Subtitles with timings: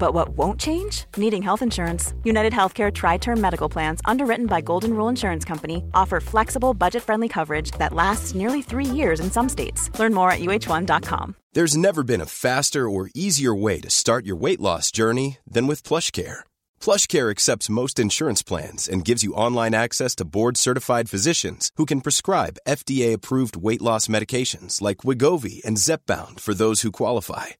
[0.00, 1.04] But what won't change?
[1.18, 2.14] Needing health insurance.
[2.24, 7.02] United Healthcare Tri Term Medical Plans, underwritten by Golden Rule Insurance Company, offer flexible, budget
[7.02, 9.90] friendly coverage that lasts nearly three years in some states.
[9.98, 11.36] Learn more at uh1.com.
[11.52, 15.66] There's never been a faster or easier way to start your weight loss journey than
[15.66, 16.44] with PlushCare.
[16.80, 22.00] PlushCare accepts most insurance plans and gives you online access to board-certified physicians who can
[22.00, 27.59] prescribe FDA-approved weight loss medications like Wigovi and Zepbound for those who qualify.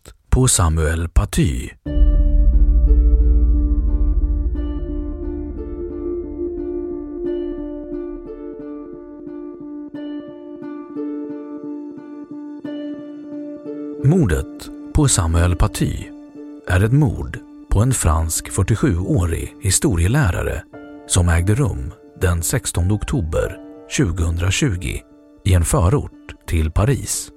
[0.33, 1.69] på Samuel Paty.
[14.03, 15.93] Mordet på Samuel Paty
[16.67, 20.63] är ett mord på en fransk 47-årig historielärare
[21.07, 23.57] som ägde rum den 16 oktober
[23.97, 24.99] 2020
[25.45, 27.31] i en förort till Paris.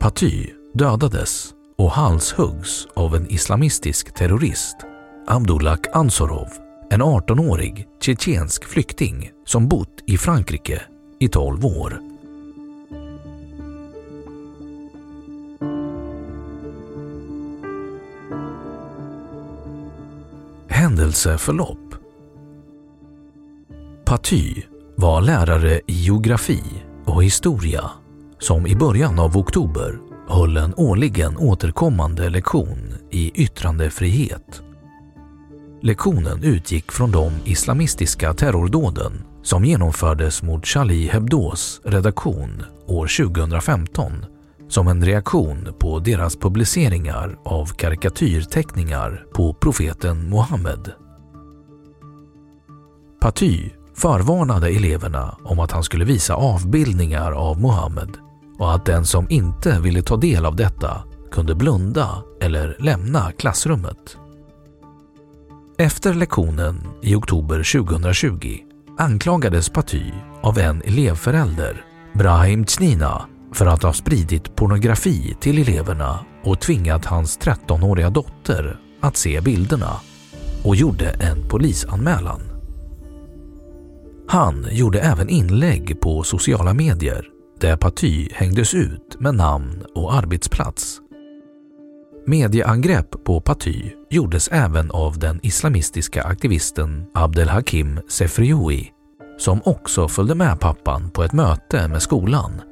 [0.00, 4.76] Paty dödades och halshuggs av en islamistisk terrorist,
[5.26, 6.48] Abdullah Ansorov,
[6.90, 10.82] en 18-årig tjetjensk flykting som bott i Frankrike
[11.18, 12.00] i 12 år.
[20.68, 21.78] Händelseförlopp
[24.04, 24.62] Paty
[24.96, 26.62] var lärare i geografi
[27.04, 27.90] och historia
[28.38, 34.62] som i början av oktober höll en årligen återkommande lektion i yttrandefrihet.
[35.82, 44.12] Lektionen utgick från de islamistiska terrordåden som genomfördes mot Charlie Hebdos redaktion år 2015
[44.68, 50.92] som en reaktion på deras publiceringar av karikatyrteckningar på profeten Muhammed.
[53.20, 58.21] Paty förvarnade eleverna om att han skulle visa avbildningar av Muhammed
[58.62, 64.16] och att den som inte ville ta del av detta kunde blunda eller lämna klassrummet.
[65.78, 68.58] Efter lektionen i oktober 2020
[68.98, 70.02] anklagades Paty
[70.42, 71.84] av en elevförälder,
[72.14, 79.16] Brahim Tsnina, för att ha spridit pornografi till eleverna och tvingat hans 13-åriga dotter att
[79.16, 79.92] se bilderna
[80.64, 82.40] och gjorde en polisanmälan.
[84.28, 87.31] Han gjorde även inlägg på sociala medier
[87.62, 91.00] där Paty hängdes ut med namn och arbetsplats.
[92.26, 98.92] Medieangrepp på Paty gjordes även av den islamistiska aktivisten Abdelhakim Sefrioui
[99.38, 102.62] som också följde med pappan på ett möte med skolan.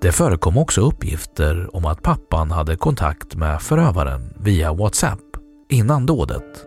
[0.00, 5.36] Det förekom också uppgifter om att pappan hade kontakt med förövaren via WhatsApp
[5.70, 6.66] innan dådet.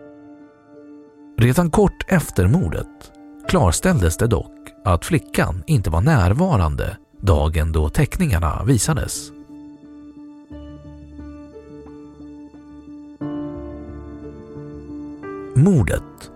[1.38, 3.12] Redan kort efter mordet
[3.48, 4.52] klarställdes det dock
[4.84, 9.30] att flickan inte var närvarande dagen då teckningarna visades.
[15.54, 16.30] Mordet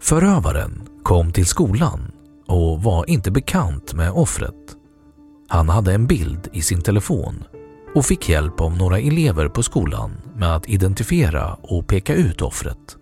[0.00, 2.12] Förövaren kom till skolan
[2.46, 4.76] och var inte bekant med offret.
[5.48, 7.44] Han hade en bild i sin telefon
[7.94, 12.96] och fick hjälp av några elever på skolan med att identifiera och peka ut offret.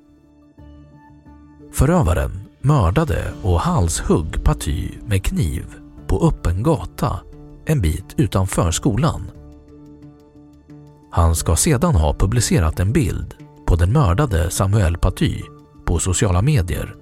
[1.72, 5.64] Förövaren mördade och halshugg Paty med kniv
[6.06, 7.20] på öppen gata
[7.66, 9.30] en bit utanför skolan.
[11.10, 13.34] Han ska sedan ha publicerat en bild
[13.66, 15.42] på den mördade Samuel Paty
[15.84, 16.94] på sociala medier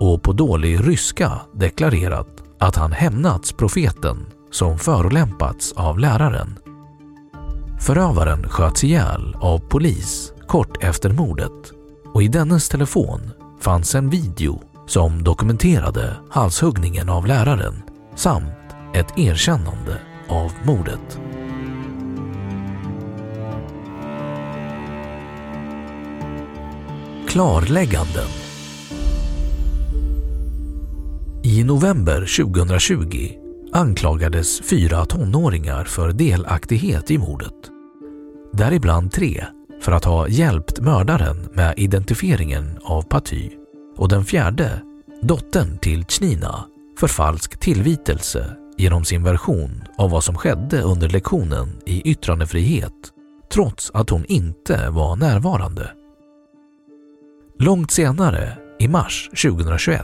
[0.00, 2.28] och på dålig ryska deklarerat
[2.58, 6.58] att han hämnats profeten som förolämpats av läraren.
[7.80, 11.72] Förövaren sköts ihjäl av polis kort efter mordet
[12.14, 17.82] och i dennes telefon fanns en video som dokumenterade halshuggningen av läraren
[18.14, 18.52] samt
[18.94, 19.98] ett erkännande
[20.28, 21.18] av mordet.
[27.28, 28.28] Klarlägganden
[31.42, 33.30] I november 2020
[33.72, 37.54] anklagades fyra tonåringar för delaktighet i mordet.
[38.52, 39.44] Däribland tre
[39.80, 43.50] för att ha hjälpt mördaren med identifieringen av Paty
[43.96, 44.82] och den fjärde,
[45.22, 46.64] dottern till Chnina,
[46.98, 52.92] för falsk tillvitelse genom sin version av vad som skedde under lektionen i yttrandefrihet
[53.52, 55.90] trots att hon inte var närvarande.
[57.58, 60.02] Långt senare, i mars 2021,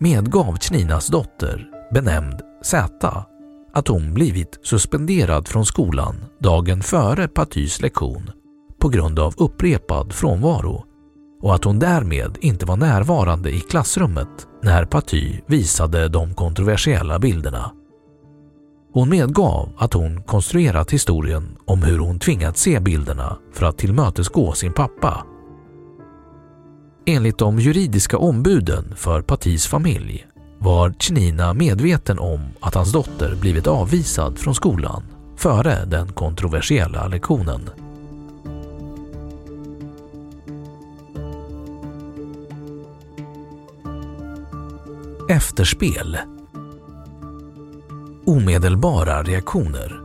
[0.00, 3.24] medgav Chninas dotter, benämnd Z,
[3.72, 8.30] att hon blivit suspenderad från skolan dagen före Patys lektion
[8.78, 10.84] på grund av upprepad frånvaro
[11.42, 14.28] och att hon därmed inte var närvarande i klassrummet
[14.62, 17.72] när Paty visade de kontroversiella bilderna.
[18.92, 24.52] Hon medgav att hon konstruerat historien om hur hon tvingats se bilderna för att tillmötesgå
[24.52, 25.26] sin pappa.
[27.06, 30.26] Enligt de juridiska ombuden för Patys familj
[30.58, 35.02] var Chinina medveten om att hans dotter blivit avvisad från skolan
[35.36, 37.70] före den kontroversiella lektionen.
[45.30, 46.18] Efterspel
[48.26, 50.00] Omedelbara reaktioner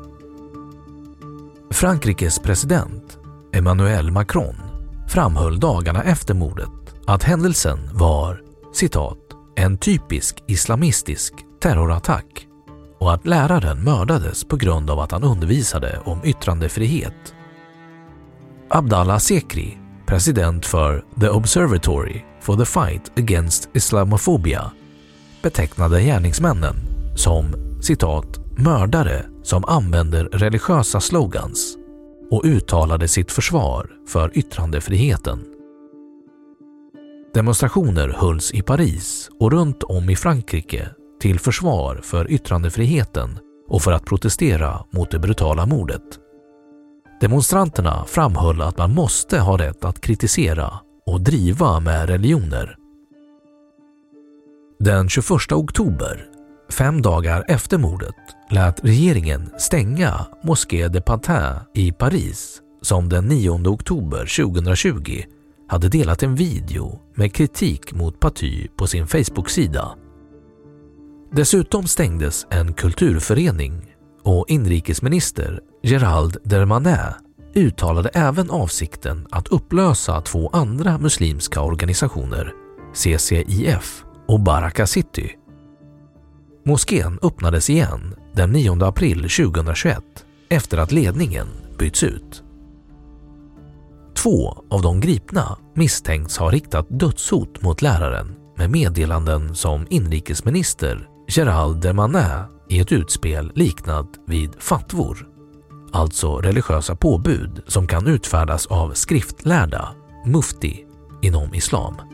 [1.72, 3.18] Frankrikes president
[3.54, 4.56] Emmanuel Macron
[5.10, 6.70] framhöll dagarna efter mordet
[7.08, 8.42] att händelsen var
[8.74, 9.18] citat,
[9.56, 12.48] en typisk islamistisk terrorattack
[13.00, 17.34] och att läraren mördades på grund av att han undervisade om yttrandefrihet.
[18.70, 24.72] Abdallah Sekri, president för The Observatory for the Fight Against Islamophobia,
[25.44, 26.76] betecknade gärningsmännen
[27.16, 31.78] som citat mördare som använder religiösa slogans
[32.32, 35.46] och uttalade sitt försvar för yttrandefriheten.
[37.34, 40.90] Demonstrationer hölls i Paris och runt om i Frankrike
[41.22, 46.20] till försvar för yttrandefriheten och för att protestera mot det brutala mordet.
[47.22, 52.78] Demonstranterna framhöll att man måste ha rätt att kritisera och driva med religioner.
[54.80, 56.26] Den 21 oktober,
[56.72, 58.16] fem dagar efter mordet,
[58.50, 65.24] lät regeringen stänga Mosquée de Pantin i Paris som den 9 oktober 2020
[65.68, 69.96] hade delat en video med kritik mot Paty på sin Facebook-sida.
[71.32, 77.16] Dessutom stängdes en kulturförening och inrikesminister Gerald Dermanet
[77.56, 82.54] uttalade även avsikten att upplösa två andra muslimska organisationer,
[82.94, 85.32] CCIF och Baraka City.
[86.66, 90.04] Moskén öppnades igen den 9 april 2021
[90.50, 91.48] efter att ledningen
[91.80, 92.44] bytts ut.
[94.16, 101.82] Två av de gripna misstänks ha riktat dödshot mot läraren med meddelanden som inrikesminister Gerald
[101.82, 105.28] Dermanin i ett utspel liknat vid fatvor,
[105.92, 109.90] alltså religiösa påbud som kan utfärdas av skriftlärda,
[110.26, 110.86] mufti,
[111.22, 112.13] inom islam.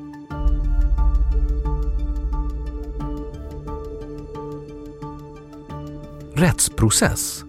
[6.39, 7.43] Rättsprocess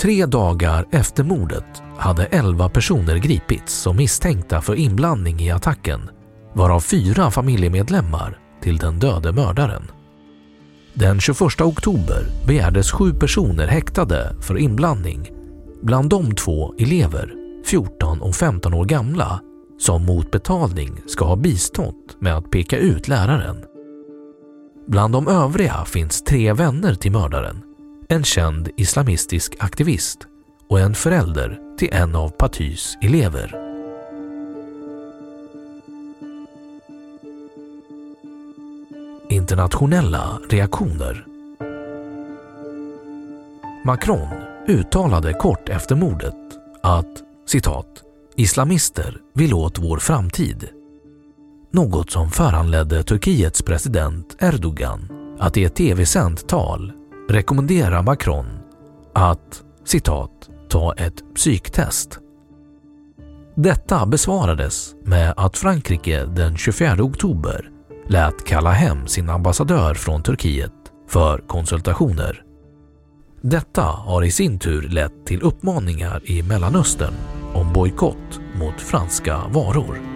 [0.00, 6.10] Tre dagar efter mordet hade elva personer gripits som misstänkta för inblandning i attacken,
[6.54, 9.82] varav fyra familjemedlemmar till den döde mördaren.
[10.94, 15.30] Den 21 oktober begärdes sju personer häktade för inblandning,
[15.82, 19.40] bland de två elever, 14 och 15 år gamla,
[19.78, 23.65] som mot betalning ska ha bistått med att peka ut läraren.
[24.86, 27.62] Bland de övriga finns tre vänner till mördaren,
[28.08, 30.18] en känd islamistisk aktivist
[30.68, 33.62] och en förälder till en av Patys elever.
[39.28, 41.26] Internationella reaktioner.
[43.84, 44.28] Macron
[44.68, 46.34] uttalade kort efter mordet
[46.82, 48.02] att citat
[48.36, 50.75] “islamister vill åt vår framtid”
[51.76, 56.92] något som föranledde Turkiets president Erdogan att i ett tv-sänt tal
[57.28, 58.46] rekommendera Macron
[59.14, 62.18] att citat ta ett psyktest.
[63.54, 67.70] Detta besvarades med att Frankrike den 24 oktober
[68.08, 70.72] lät kalla hem sin ambassadör från Turkiet
[71.08, 72.42] för konsultationer.
[73.42, 77.14] Detta har i sin tur lett till uppmaningar i Mellanöstern
[77.54, 80.15] om bojkott mot franska varor.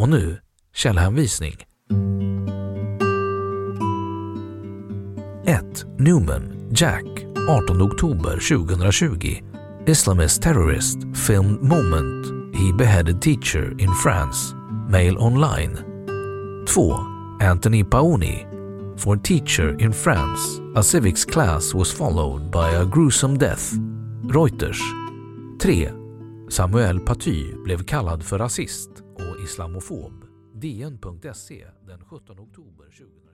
[0.00, 0.38] Och nu
[0.74, 1.54] källhänvisning.
[5.44, 5.84] 1.
[5.98, 7.04] Newman, Jack,
[7.48, 9.42] 18 oktober 2020.
[9.86, 12.26] Islamist terrorist filmed moment
[12.56, 14.54] he beheaded teacher in France.
[14.88, 15.76] Mail online.
[16.66, 16.94] 2.
[17.40, 18.46] Anthony Paoni.
[18.98, 23.72] For teacher in France, a civics class was followed by a gruesome death.
[24.22, 24.80] Reuters.
[25.62, 25.88] 3.
[26.48, 30.12] Samuel Paty blev kallad för rasist och islamofob.
[30.54, 33.29] DN.se den 17 oktober 2020.